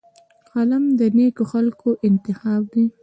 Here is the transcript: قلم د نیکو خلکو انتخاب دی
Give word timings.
قلم 0.51 0.83
د 0.99 1.01
نیکو 1.17 1.43
خلکو 1.51 1.89
انتخاب 2.07 2.61
دی 2.73 2.85